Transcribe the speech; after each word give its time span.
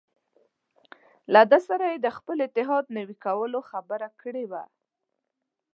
له 1.33 1.41
ده 1.51 1.59
سره 1.67 1.85
یې 1.91 1.97
د 2.01 2.07
خپل 2.17 2.37
اتحاد 2.47 2.85
نوي 2.97 3.15
کولو 3.25 3.59
خبره 3.69 4.09
کړې 4.21 4.45
وه. 4.51 4.63